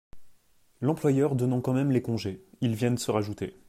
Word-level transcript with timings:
L’employeur 0.81 1.35
donnant 1.35 1.61
quand 1.61 1.73
même 1.73 1.91
les 1.91 2.01
congés, 2.01 2.43
ils 2.61 2.73
viennent 2.73 2.97
se 2.97 3.11
rajouter. 3.11 3.55